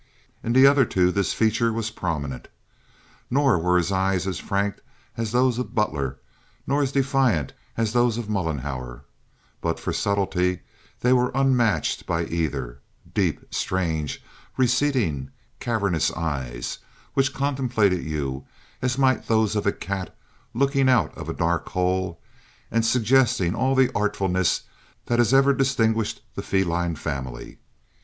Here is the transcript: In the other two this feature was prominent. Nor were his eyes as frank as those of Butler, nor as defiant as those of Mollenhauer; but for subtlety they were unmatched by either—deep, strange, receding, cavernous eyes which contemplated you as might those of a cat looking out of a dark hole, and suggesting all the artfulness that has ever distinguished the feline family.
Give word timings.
In 0.43 0.53
the 0.53 0.65
other 0.65 0.83
two 0.83 1.11
this 1.11 1.31
feature 1.33 1.71
was 1.71 1.91
prominent. 1.91 2.47
Nor 3.29 3.59
were 3.59 3.77
his 3.77 3.91
eyes 3.91 4.25
as 4.25 4.39
frank 4.39 4.77
as 5.15 5.31
those 5.31 5.59
of 5.59 5.75
Butler, 5.75 6.17
nor 6.65 6.81
as 6.81 6.91
defiant 6.91 7.53
as 7.77 7.93
those 7.93 8.17
of 8.17 8.27
Mollenhauer; 8.27 9.03
but 9.61 9.79
for 9.79 9.93
subtlety 9.93 10.61
they 11.01 11.13
were 11.13 11.29
unmatched 11.35 12.07
by 12.07 12.25
either—deep, 12.25 13.53
strange, 13.53 14.23
receding, 14.57 15.29
cavernous 15.59 16.11
eyes 16.13 16.79
which 17.13 17.31
contemplated 17.31 18.03
you 18.03 18.47
as 18.81 18.97
might 18.97 19.27
those 19.27 19.55
of 19.55 19.67
a 19.67 19.71
cat 19.71 20.17
looking 20.55 20.89
out 20.89 21.15
of 21.15 21.29
a 21.29 21.31
dark 21.33 21.69
hole, 21.69 22.19
and 22.71 22.83
suggesting 22.83 23.53
all 23.53 23.75
the 23.75 23.91
artfulness 23.93 24.63
that 25.05 25.19
has 25.19 25.31
ever 25.31 25.53
distinguished 25.53 26.23
the 26.33 26.41
feline 26.41 26.95
family. 26.95 27.59